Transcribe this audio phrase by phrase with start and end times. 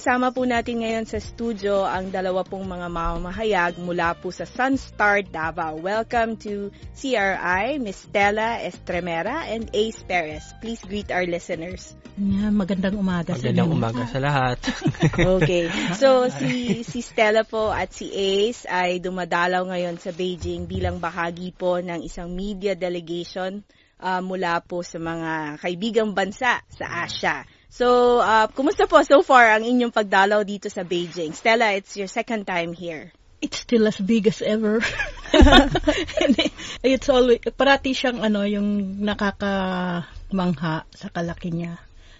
[0.00, 5.20] Kasama po natin ngayon sa studio ang dalawa pong mga mamahayag mula po sa Sunstar
[5.28, 5.76] Davao.
[5.76, 10.56] Welcome to CRI, Miss Stella Estremera and Ace Perez.
[10.64, 11.92] Please greet our listeners.
[12.16, 14.56] Yeah, magandang umaga sa Magandang umaga sa lahat.
[15.36, 15.68] okay.
[16.00, 21.52] So, si, si Stella po at si Ace ay dumadalaw ngayon sa Beijing bilang bahagi
[21.52, 23.60] po ng isang media delegation
[24.00, 27.44] uh, mula po sa mga kaibigang bansa sa Asia.
[27.70, 31.30] So, uh, kumusta po so far ang inyong pagdalaw dito sa Beijing?
[31.38, 33.14] Stella, it's your second time here.
[33.38, 34.82] It's still as big as ever.
[36.84, 41.78] it's always, parati siyang ano, yung nakakamangha sa kalaki niya.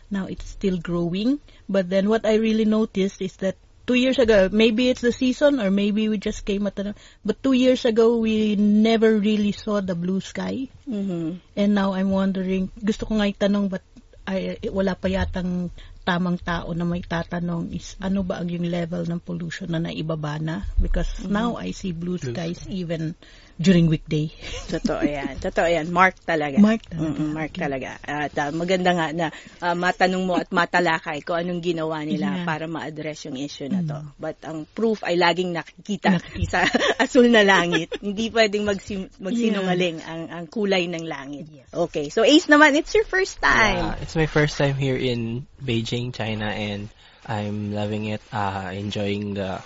[0.09, 1.43] Now, it's still growing.
[1.69, 3.59] But then what I really noticed is that
[3.91, 6.95] two years ago, maybe it's the season or maybe we just came at the,
[7.27, 10.71] but two years ago, we never really saw the blue sky.
[10.89, 11.43] Mm-hmm.
[11.59, 13.83] And now I'm wondering, gusto ko nga itanong, but
[14.29, 15.71] ay wala pa yatang
[16.03, 20.41] tamang tao na may tatanong is ano ba ang yung level ng pollution na naibaba
[20.41, 21.33] na because mm-hmm.
[21.33, 23.15] now I see blue skies even
[23.61, 24.33] during weekday.
[24.73, 25.37] Totoo yan.
[25.37, 25.93] Totoo yan.
[25.93, 26.57] Mark talaga.
[26.57, 27.13] Mark talaga.
[27.13, 27.91] Mm-hmm, mark talaga.
[28.01, 29.27] At uh, maganda nga na
[29.61, 32.49] uh, matanong mo at matalakay kung anong ginawa nila yeah.
[32.49, 34.01] para ma-address yung issue na to.
[34.01, 34.17] Mm-hmm.
[34.17, 36.49] But ang proof ay laging nakikita, nakikita.
[36.49, 36.61] sa
[37.05, 38.01] asul na langit.
[38.01, 40.09] Hindi pwedeng magsim- magsinungaling yeah.
[40.09, 41.45] ang, ang kulay ng langit.
[41.53, 41.69] Yes.
[41.69, 42.09] Okay.
[42.09, 43.93] So Ace naman, it's your first time.
[43.93, 46.89] Yeah, it's my first time here in Beijing, China and
[47.27, 49.61] I'm loving it, uh, enjoying the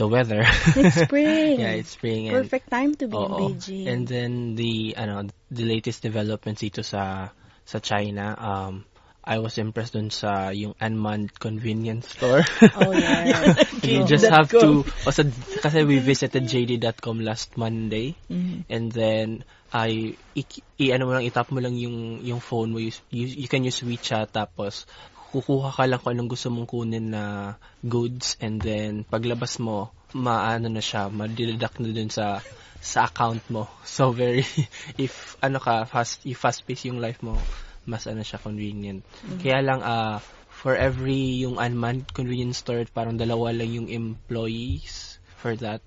[0.00, 0.42] the weather.
[0.76, 1.60] It's spring.
[1.60, 2.30] yeah, it's spring.
[2.30, 3.24] Perfect time to be oo.
[3.24, 3.86] in Beijing.
[3.88, 7.28] And then the ano the latest developments dito sa
[7.68, 8.88] sa China um
[9.20, 12.40] I was impressed dun sa yung unmanned convenience store.
[12.80, 13.52] Oh yeah.
[13.84, 15.28] you just have to also,
[15.60, 18.64] kasi we visited JD.com last Monday mm-hmm.
[18.72, 20.42] and then I i,
[20.80, 23.62] i ano mo lang itap mo lang yung yung phone mo you, you, you can
[23.62, 24.88] use WeChat tapos
[25.30, 27.54] kukuha ka lang kung anong gusto mong kunin na
[27.86, 32.42] goods and then paglabas mo, maano na siya, madideduct na dun sa
[32.82, 33.70] sa account mo.
[33.86, 34.42] So very
[34.98, 37.38] if ano ka fast if fast pace yung life mo,
[37.86, 39.06] mas ano siya convenient.
[39.06, 39.38] Mm-hmm.
[39.38, 40.18] Kaya lang uh,
[40.50, 45.80] for every yung unmanned convenience store, parang dalawa lang yung employees for that.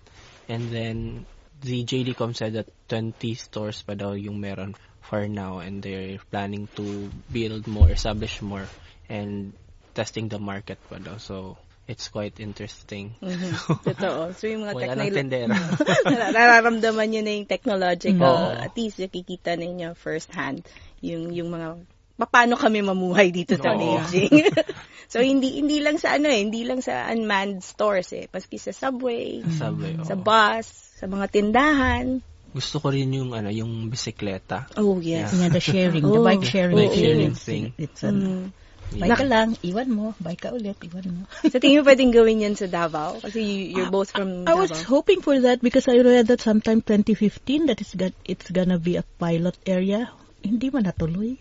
[0.48, 1.28] And then
[1.64, 6.68] the JDCom said that 20 stores pa daw yung meron for now and they're planning
[6.80, 8.68] to build more, establish more
[9.14, 9.54] and
[9.94, 11.22] testing the market pa daw.
[11.22, 13.14] So, it's quite interesting.
[13.22, 13.86] Mm-hmm.
[13.94, 14.34] Totoo.
[14.34, 18.58] So, yung mga Wala technolo- nararamdaman nyo na yung technological.
[18.58, 18.58] No.
[18.58, 20.66] At least, nakikita ninyo first hand
[21.06, 21.86] yung, yung mga
[22.24, 24.48] paano kami mamuhay dito sa Beijing.
[25.12, 28.72] so hindi hindi lang sa ano eh, hindi lang sa unmanned stores eh, paski sa
[28.72, 30.68] subway, subway sa bus,
[31.04, 32.24] sa mga tindahan.
[32.54, 34.70] Gusto ko rin yung ano, yung bisikleta.
[34.78, 35.34] Oh, yes.
[35.34, 36.78] Yeah, yeah the sharing, oh, the bike sharing.
[36.78, 37.74] Bike sharing thing.
[37.82, 38.54] It's, it's mm.
[38.94, 40.08] Bike ka lang, iwan mo.
[40.20, 41.22] Bike ka ulit, iwan mo.
[41.54, 43.18] sa tingin mo pwedeng gawin yan sa Davao?
[43.24, 44.52] Kasi you're both from Davao.
[44.52, 48.50] I was hoping for that because I read that sometime 2015 that it's, got, it's
[48.52, 50.12] gonna be a pilot area.
[50.44, 51.40] Hindi man natuloy.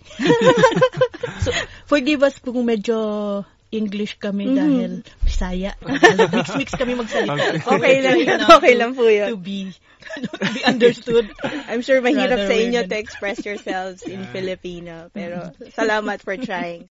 [1.43, 1.51] so,
[1.91, 3.43] forgive us kung medyo
[3.73, 4.61] English kami mm-hmm.
[4.61, 4.91] dahil
[5.25, 5.73] Bisaya.
[5.81, 7.33] Mix-mix kami magsalita.
[7.33, 8.41] Okay, okay lang yun.
[8.45, 9.33] Okay lang po yun.
[9.33, 9.73] To be,
[10.21, 11.27] to be understood.
[11.43, 15.09] I'm sure mahirap sa inyo to express yourselves in Filipino.
[15.17, 16.92] Pero salamat for trying.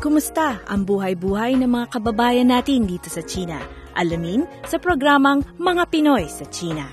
[0.00, 3.60] Kumusta ang buhay-buhay ng mga kababayan natin dito sa China?
[3.92, 6.88] Alamin sa programang Mga Pinoy sa China.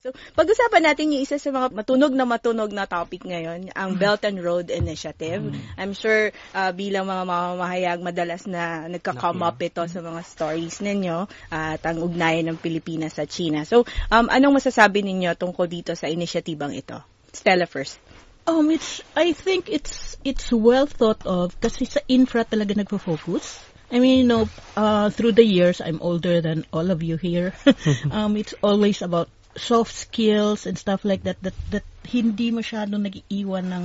[0.00, 4.00] So, pag-usapan natin yung isa sa mga matunog na matunog na topic ngayon, ang mm.
[4.00, 5.44] Belt and Road Initiative.
[5.44, 5.60] Mm.
[5.76, 11.28] I'm sure uh, bilang mga mamamahayag, madalas na nagka-come up ito sa mga stories ninyo
[11.52, 13.68] at ang ugnayan ng Pilipinas sa China.
[13.68, 17.13] So, um, anong masasabi ninyo tungkol dito sa inisyatibang ito?
[17.34, 17.98] Stella first.
[18.46, 23.60] Um, it's, I think it's, it's well thought of kasi sa infra talaga nagpo-focus.
[23.92, 27.52] I mean, you know, uh, through the years, I'm older than all of you here.
[28.10, 33.70] um, it's always about soft skills and stuff like that that that hindi masyado nag-iiwan
[33.70, 33.84] ng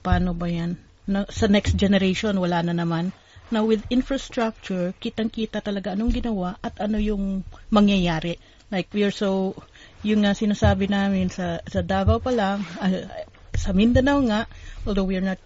[0.00, 3.12] paano ba yan na, sa next generation wala na naman
[3.52, 8.40] now with infrastructure kitang-kita talaga anong ginawa at ano yung mangyayari
[8.72, 9.52] like we're so
[10.00, 13.04] yung nga sinasabi namin sa sa Davao pa lang uh,
[13.52, 14.48] sa Mindanao nga
[14.88, 15.36] although we're not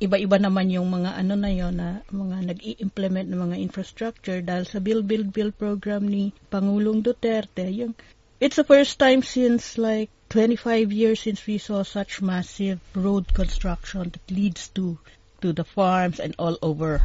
[0.00, 4.80] iba-iba naman yung mga ano na yon na mga nag-i-implement ng mga infrastructure dahil sa
[4.80, 7.68] Build Build Build program ni Pangulong Duterte.
[7.68, 7.92] Yung
[8.40, 14.08] it's the first time since like 25 years since we saw such massive road construction
[14.08, 14.96] that leads to
[15.44, 17.04] to the farms and all over.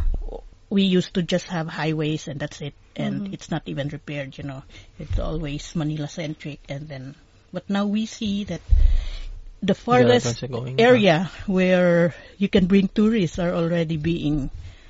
[0.71, 3.33] We used to just have highways and that's it and mm-hmm.
[3.33, 4.63] it's not even repaired you know
[4.99, 7.15] it's always manila centric and then
[7.53, 8.61] but now we see that
[9.61, 10.44] the farthest
[10.77, 14.49] area where you can bring tourists are already being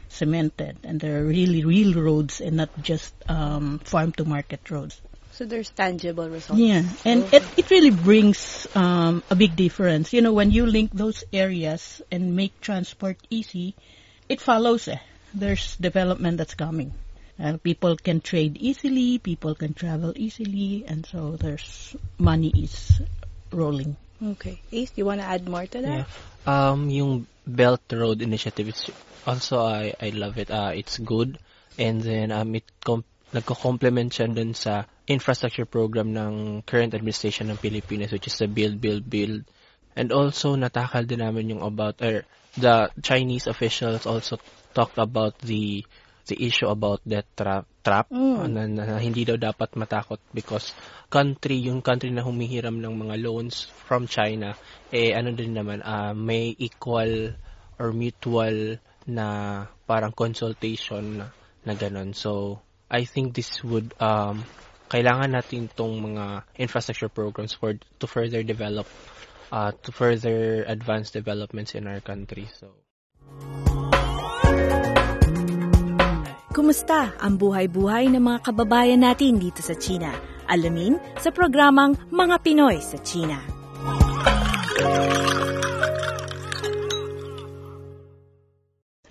[0.09, 4.99] cemented and there are really real roads and not just um, farm to market roads.
[5.31, 6.59] So there's tangible results.
[6.59, 10.11] Yeah, and it, it really brings um, a big difference.
[10.11, 13.75] You know, when you link those areas and make transport easy,
[14.27, 14.87] it follows.
[14.87, 14.97] Eh.
[15.35, 16.93] There's development that's coming.
[17.37, 23.01] Uh, people can trade easily, people can travel easily, and so there's money is
[23.51, 23.95] rolling.
[24.17, 24.59] Okay.
[24.71, 26.05] Ace, you want to add more to that?
[26.05, 26.05] Yeah.
[26.49, 28.89] Um, yung Belt Road Initiative, it's
[29.27, 30.49] also, I, I love it.
[30.49, 31.37] Uh, it's good.
[31.77, 37.61] And then, um, it com- nagko-complement siya dun sa infrastructure program ng current administration ng
[37.61, 39.45] Pilipinas, which is the Build, Build, Build.
[39.95, 42.25] And also, natakal din namin yung about, or
[42.57, 44.41] the Chinese officials also
[44.73, 45.85] talked about the
[46.27, 48.47] the issue about that trap, trap mm.
[48.51, 50.75] na, na, na hindi daw dapat matakot because
[51.07, 54.55] country, yung country na humihiram ng mga loans from China,
[54.91, 57.33] eh ano din naman, uh, may equal
[57.79, 58.77] or mutual
[59.07, 59.27] na
[59.87, 61.25] parang consultation na,
[61.63, 62.11] na ganun.
[62.11, 62.59] So,
[62.91, 64.43] I think this would, um,
[64.87, 68.87] kailangan natin tong mga infrastructure programs for to further develop,
[69.51, 72.47] uh, to further advance developments in our country.
[72.59, 72.71] So,
[76.57, 80.09] Kumusta ang buhay-buhay ng mga kababayan natin dito sa China?
[80.49, 83.37] Alamin sa programang Mga Pinoy sa China.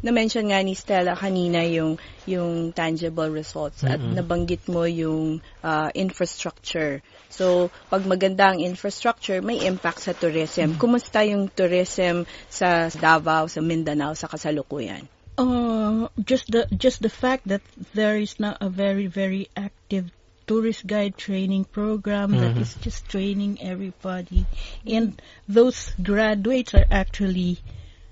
[0.03, 4.19] Na-mention nga ni Stella kanina yung yung tangible results at mm-hmm.
[4.19, 6.99] nabanggit mo yung uh, infrastructure.
[7.31, 10.75] So, pag maganda ang infrastructure, may impact sa tourism.
[10.75, 10.83] Mm-hmm.
[10.83, 15.15] Kumusta yung tourism sa Davao, sa Mindanao, sa kasalukuyan?
[15.39, 17.61] Uh, just the just the fact that
[17.93, 20.11] there is now a very very active
[20.47, 22.41] tourist guide training program mm-hmm.
[22.41, 24.47] that is just training everybody,
[24.87, 27.59] and those graduates are actually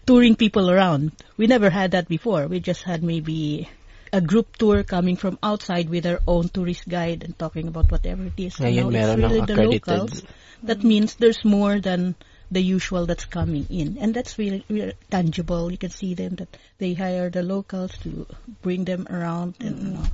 [0.06, 1.12] touring people around.
[1.36, 2.46] We never had that before.
[2.46, 3.68] We just had maybe
[4.12, 8.24] a group tour coming from outside with our own tourist guide and talking about whatever
[8.24, 8.56] it is.
[8.56, 10.22] Ngayon, now it's really the locals.
[10.62, 12.14] That means there's more than
[12.50, 13.98] the usual that's coming in.
[13.98, 15.70] And that's really, really tangible.
[15.70, 18.26] You can see them that they hire the locals to
[18.62, 19.86] bring them around and mm-hmm.
[19.86, 20.04] you know,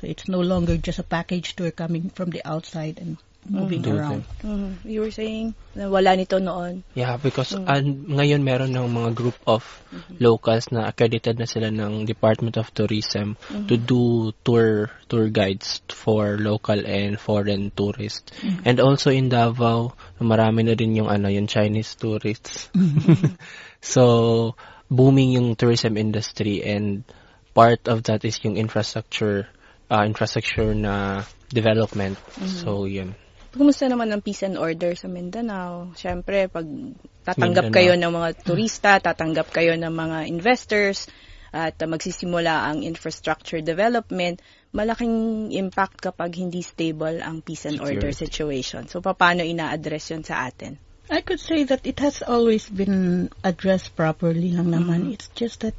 [0.00, 3.16] so it's no longer just a package tour coming from the outside and
[3.48, 3.98] moving mm-hmm.
[3.98, 4.22] around.
[4.44, 4.88] Mm-hmm.
[4.88, 6.84] You were saying na wala nito noon.
[6.94, 7.68] Yeah, because mm-hmm.
[7.68, 7.82] uh,
[8.20, 10.20] ngayon meron ng mga group of mm-hmm.
[10.20, 13.66] locals na accredited na sila ng Department of Tourism mm-hmm.
[13.66, 18.30] to do tour tour guides for local and foreign tourists.
[18.38, 18.68] Mm-hmm.
[18.68, 22.68] And also in Davao, marami na din yung ano, yung Chinese tourists.
[22.76, 23.34] Mm-hmm.
[23.80, 24.54] so
[24.88, 27.04] booming yung tourism industry and
[27.52, 29.48] part of that is yung infrastructure
[29.90, 32.16] uh, infrastructure na development.
[32.36, 32.60] Mm-hmm.
[32.64, 33.16] So, yun.
[33.54, 35.96] Kumusta naman ang peace and order sa Mindanao?
[35.96, 36.68] Siyempre, pag
[37.24, 37.76] tatanggap Mindanao.
[37.76, 41.08] kayo ng mga turista, tatanggap kayo ng mga investors,
[41.52, 44.44] at magsisimula ang infrastructure development,
[44.76, 48.84] malaking impact kapag hindi stable ang peace and order situation.
[48.84, 50.76] So, paano ina-address yun sa atin?
[51.08, 55.08] I could say that it has always been addressed properly lang naman.
[55.08, 55.16] Mm-hmm.
[55.16, 55.72] It's just that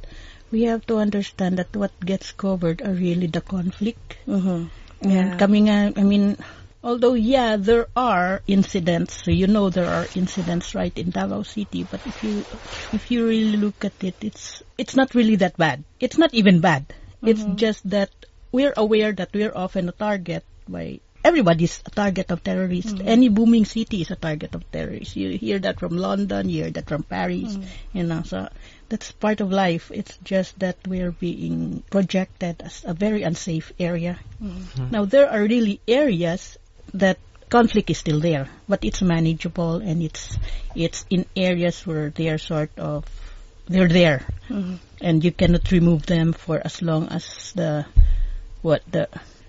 [0.50, 4.18] we have to understand that what gets covered are really the conflict.
[4.26, 4.66] Mm-hmm.
[5.06, 5.14] Yeah.
[5.14, 6.34] And kami nga, I mean,
[6.82, 9.24] Although, yeah, there are incidents.
[9.24, 12.44] So you know there are incidents right in Davao City, but if you
[12.92, 15.84] if you really look at it, it's it's not really that bad.
[16.00, 16.88] It's not even bad.
[16.88, 17.28] Mm-hmm.
[17.28, 18.08] It's just that
[18.50, 22.92] we're aware that we're often a target by everybody's a target of terrorists.
[22.92, 23.08] Mm-hmm.
[23.08, 25.16] Any booming city is a target of terrorists.
[25.16, 27.98] You hear that from London, you hear that from Paris, mm-hmm.
[27.98, 28.22] you know.
[28.22, 28.48] So
[28.88, 29.90] that's part of life.
[29.92, 34.18] It's just that we're being projected as a very unsafe area.
[34.42, 34.90] Mm-hmm.
[34.90, 36.56] Now there are really areas
[36.94, 37.18] that
[37.48, 40.38] conflict is still there, but it's manageable and it's
[40.74, 43.04] it's in areas where they are sort of
[43.66, 44.76] they're there, mm-hmm.
[45.00, 47.84] and you cannot remove them for as long as the
[48.62, 49.08] what the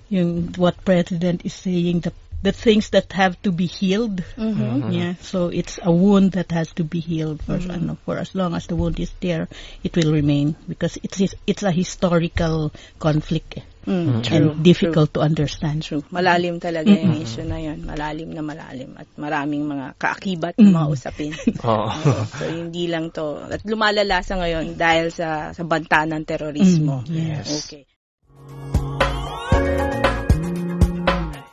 [0.10, 4.24] yung, what president is saying the the things that have to be healed.
[4.36, 4.94] Mhm.
[4.94, 7.72] Yeah, so it's a wound that has to be healed for Mm-hmm.
[7.72, 9.48] ano, for as long as the wound is there,
[9.84, 15.82] it will remain because it's it's a historical conflict eh, Mm, and difficult to understand.
[15.82, 16.06] True.
[16.14, 17.82] Malalim talaga yung issue na yun.
[17.82, 21.34] Malalim na malalim at maraming mga kaakibat na mga usapin.
[21.66, 21.90] Oo.
[21.90, 22.24] Oo.
[22.30, 23.42] so, hindi lang to.
[23.42, 27.02] At lumalala sa ngayon dahil sa, sa banta ng terorismo.
[27.06, 27.48] Mm, yes.
[27.66, 27.84] Okay.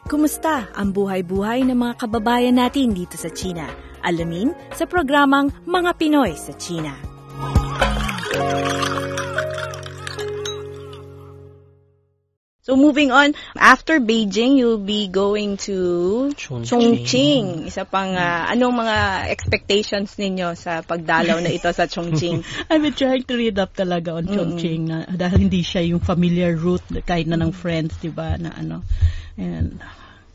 [0.08, 3.68] Kumusta ang buhay-buhay ng mga kababayan natin dito sa China?
[4.00, 6.96] Alamin sa programang Mga Pinoy sa China.
[12.68, 16.68] So moving on, after Beijing, you'll be going to Chongqing.
[16.68, 17.64] Chongqing.
[17.64, 18.96] Isa pang ah, anong mga
[19.32, 22.44] expectations ninyo sa pagdalaw na ito sa Chongqing?
[22.68, 26.52] I've been trying to read up talaga on Chongqing na dahil hindi siya yung familiar
[26.60, 28.84] route kahit na ng friends, 'di ba, na ano.
[29.40, 29.80] And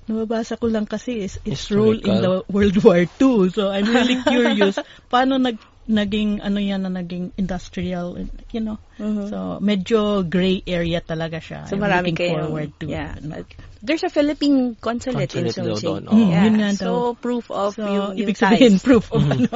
[0.09, 3.53] nababasa ko lang kasi is its role in the World War II.
[3.53, 4.81] So I'm really curious
[5.13, 8.15] paano nag naging ano yan na naging industrial,
[8.55, 8.79] you know.
[8.97, 11.67] So medyo gray area talaga siya.
[11.67, 13.15] So I'm marami looking kayong, forward to yeah.
[13.19, 13.43] ano.
[13.83, 15.83] There's a Philippine consulate, in Consulate daw Chongqing.
[15.83, 16.15] doon, oo.
[16.15, 16.43] Mm, Yeah.
[16.47, 18.83] yun nga so, proof of So, yung, yung ibig sabihin, ties.
[18.87, 19.51] proof of ano.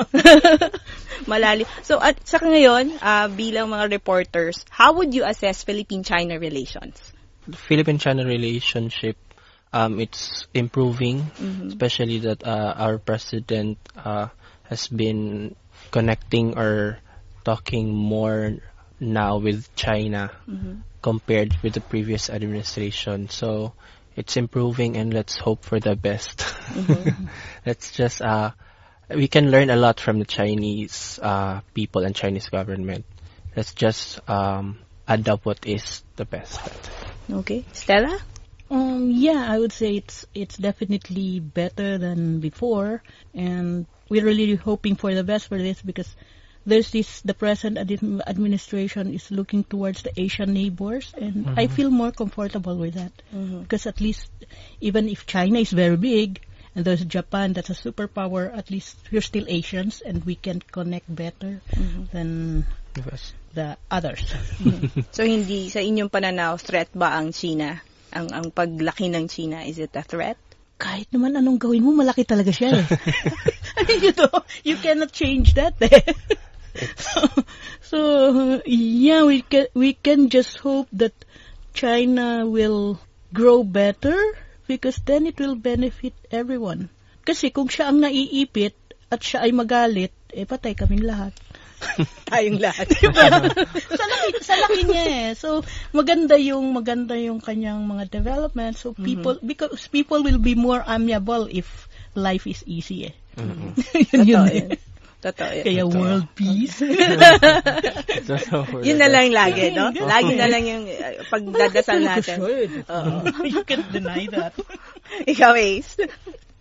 [1.31, 1.63] Malalim.
[1.88, 7.00] So, at saka ngayon, ah, bilang mga reporters, how would you assess Philippine-China relations?
[7.48, 9.15] Philippine-China relationship,
[9.72, 11.24] um, it's improving,
[11.72, 14.27] especially that uh, our president uh,
[14.67, 15.55] has been
[15.91, 17.00] connecting or
[17.43, 18.57] talking more
[19.00, 20.31] now with China
[21.01, 23.29] compared with the previous administration.
[23.29, 23.74] So
[24.15, 26.46] it's improving, and let's hope for the best.
[27.65, 28.51] let's just uh,
[29.10, 33.05] we can learn a lot from the Chinese uh, people and Chinese government.
[33.55, 36.60] Let's just um, adapt what is the best.
[37.31, 37.63] Okay.
[37.72, 38.19] Stella?
[38.69, 43.01] Um, yeah, I would say it's it's definitely better than before,
[43.34, 46.10] and we're really hoping for the best for this because
[46.66, 51.90] there's this the present admi- administration is looking towards the Asian neighbors, and I feel
[51.90, 53.12] more comfortable with that
[53.62, 54.30] because at least
[54.82, 56.42] even if China is very big
[56.76, 61.08] and there's Japan that's a superpower, at least we're still Asians and we can connect
[61.14, 61.62] better
[62.12, 62.66] than
[62.98, 63.34] Yes.
[63.54, 64.26] the others.
[65.14, 67.78] So, hindi, sa inyong pananaw, threat ba ang China?
[68.10, 70.38] Ang, ang paglaki ng China, is it a threat?
[70.77, 72.86] Kahit naman anong gawin mo, malaki talaga siya eh.
[73.77, 76.05] I mean, you know, you cannot change that eh.
[76.96, 77.19] so,
[77.89, 78.00] so,
[78.65, 81.13] yeah, we can, we can just hope that
[81.74, 83.01] China will
[83.34, 84.15] grow better
[84.69, 86.89] because then it will benefit everyone.
[87.25, 88.77] Kasi kung siya ang naiipit
[89.10, 91.34] at siya ay magalit, eh patay kaming lahat.
[92.29, 92.88] Tayong lahat.
[94.00, 95.27] sa laki, sa laki niya eh.
[95.38, 95.62] So,
[95.93, 98.77] maganda yung, maganda yung kanyang mga development.
[98.77, 103.15] So, people, because people will be more amiable if life is easy eh.
[103.38, 103.74] yun,
[104.25, 104.57] yun Totoo eh.
[104.57, 104.69] yun.
[105.17, 105.65] Totoo yun.
[105.65, 106.77] Kaya world peace.
[108.86, 109.93] Yun na lang lagi, no?
[109.93, 112.38] Lagi na lang yung uh, pagdadasal natin.
[112.86, 113.25] Oo.
[113.46, 114.53] you can't deny that.
[115.25, 115.98] Ikaw, Ace.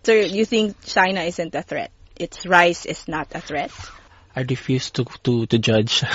[0.05, 1.91] So, you think China isn't a threat?
[2.17, 3.69] Its rise is not a threat?
[4.37, 6.05] I refuse to to to judge.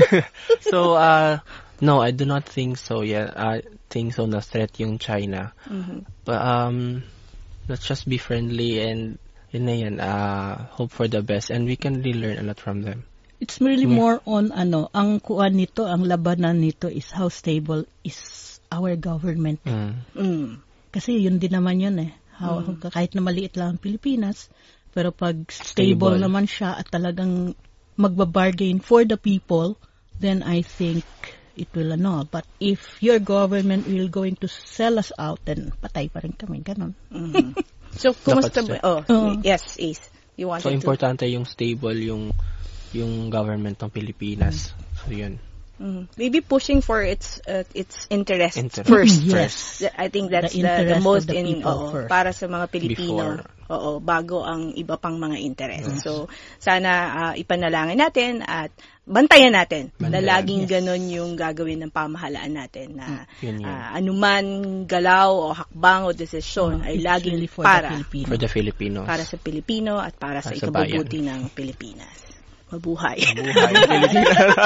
[0.60, 1.40] so uh
[1.80, 3.00] no, I do not think so.
[3.00, 5.56] Yeah, I think so na threat yung China.
[6.28, 7.08] But um
[7.72, 9.16] let's just be friendly and
[9.52, 12.60] yun na yan, uh, hope for the best and we can really learn a lot
[12.60, 13.04] from them.
[13.40, 18.60] It's really more on ano, ang kuan nito, ang labanan nito is how stable is
[18.70, 19.60] our government.
[19.66, 19.92] Mm.
[20.14, 20.48] Mm.
[20.94, 22.12] Kasi yun din naman yun eh.
[22.32, 24.48] How, Kahit na maliit lang ang Pilipinas,
[24.92, 25.96] pero pag Stable.
[25.96, 27.56] stable, naman siya at talagang
[27.96, 29.76] magbabargain for the people,
[30.20, 31.04] then I think
[31.56, 32.24] it will ano.
[32.28, 36.60] But if your government will going to sell us out, then patay pa rin kami.
[36.64, 36.96] Ganon.
[37.12, 37.56] Mhm.
[37.92, 38.80] So, kumusta ba?
[38.88, 39.44] Oh, Oo.
[39.44, 40.00] yes, Ace.
[40.40, 40.80] You wanted So to...
[40.80, 42.32] importante yung stable yung
[42.96, 44.72] yung government ng Pilipinas.
[45.04, 45.36] So yun.
[45.80, 46.04] Mhm.
[46.20, 48.86] Maybe pushing for its uh, its interest, Interest.
[48.86, 49.18] first.
[49.24, 49.54] Yes.
[49.96, 52.08] I think that's The the, the, most of the in people oo, first.
[52.12, 53.40] para sa mga Pilipino.
[53.40, 53.40] Before.
[53.72, 56.04] Oo, bago ang iba pang mga interest.
[56.04, 56.28] So
[56.60, 58.68] sana ah, ipanalangin natin at
[59.02, 60.28] bantayan natin na Bantayan.
[60.28, 63.66] laging ganon yung gagawin ng pamahalaan natin na Yun yun.
[63.66, 64.44] ah, anuman
[64.86, 68.28] galaw o hakbang o desisyon Oh, ay it's laging really for para the Filipinos.
[68.28, 69.04] For the Filipinos.
[69.08, 72.12] para sa Pilipino at para sa Para sa ikabubuti ng Pilipinas.
[72.72, 73.20] Mabuhay.
[73.36, 74.56] Buhay ng Pilipinas.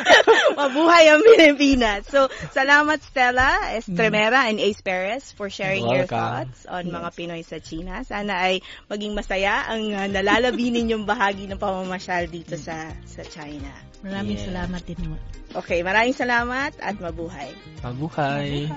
[0.60, 2.00] Mabuhay ang Pilipinas.
[2.06, 7.56] So, salamat Stella, Estremera, and Ace Perez for sharing your thoughts on mga Pinoy sa
[7.58, 8.04] China.
[8.04, 13.72] Sana ay maging masaya ang uh, nalalabi ninyong bahagi ng pamamasyal dito sa sa China.
[14.04, 14.46] Maraming Yeah.
[14.52, 15.16] salamat din mo.
[15.56, 17.48] Okay, maraming salamat at mabuhay.
[17.80, 18.68] Mabuhay.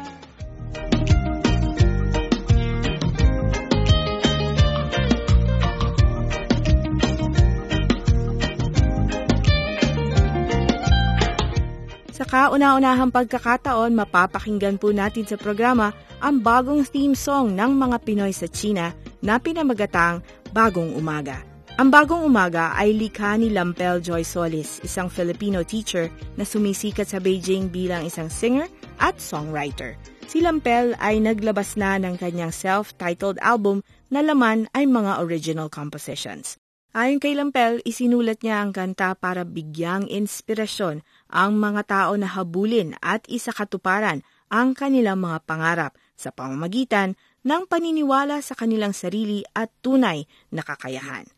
[12.30, 15.90] Kauna-unahang pagkakataon, mapapakinggan po natin sa programa
[16.22, 18.94] ang bagong theme song ng mga Pinoy sa China
[19.26, 20.22] na pinamagatang
[20.54, 21.42] Bagong Umaga.
[21.82, 27.18] Ang Bagong Umaga ay likha ni Lampel Joy Solis, isang Filipino teacher na sumisikat sa
[27.18, 28.70] Beijing bilang isang singer
[29.02, 29.98] at songwriter.
[30.30, 33.82] Si Lampel ay naglabas na ng kanyang self-titled album
[34.14, 36.62] na laman ay mga original compositions.
[36.90, 42.98] Ayon kay Lampel, isinulat niya ang kanta para bigyang inspirasyon ang mga tao na habulin
[42.98, 47.14] at isakatuparan ang kanilang mga pangarap sa pamamagitan
[47.46, 51.30] ng paniniwala sa kanilang sarili at tunay na kakayahan.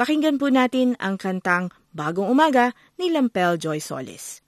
[0.00, 4.45] Pakinggan po natin ang kantang Bagong Umaga ni Lampel Joy Solis.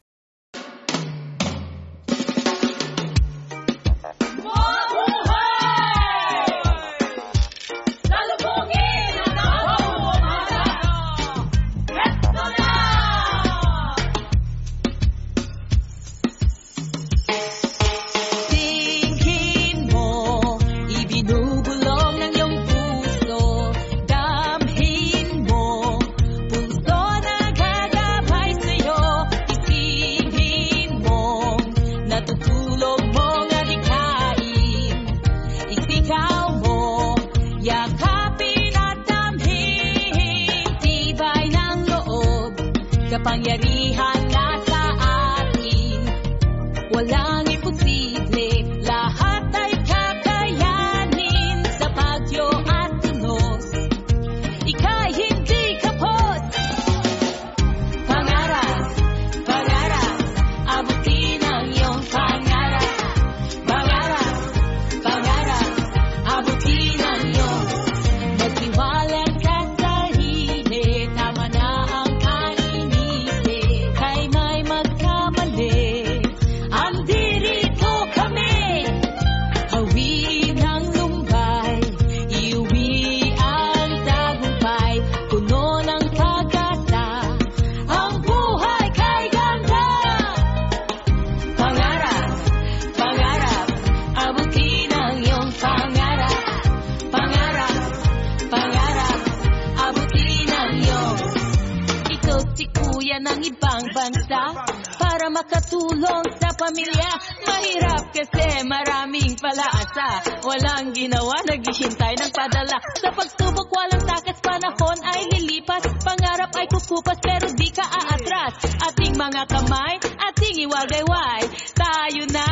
[105.38, 107.10] Makatulong sa pamilya.
[107.46, 110.42] Mahirap kasi maraming palaasa.
[110.42, 112.76] Walang ginawa, naghihintay ng padala.
[112.98, 115.84] Sa pagsubok, walang takas, panahon ay lilipas.
[116.02, 118.54] Pangarap ay kukupas, pero di ka aatras.
[118.90, 121.42] Ating mga kamay, ating iwagayway.
[121.76, 122.48] Tayo na,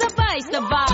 [0.00, 0.89] sabay-sabay.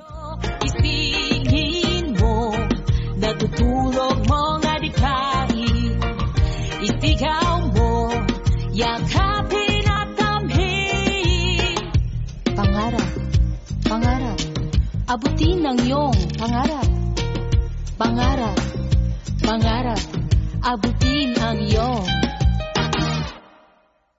[0.60, 2.52] Isingin mo
[3.16, 4.13] Natutulog
[15.14, 16.90] Abutin ang iyong pangarap.
[18.02, 18.58] Pangarap,
[19.46, 20.02] pangarap.
[20.66, 22.23] Abutin ang iyong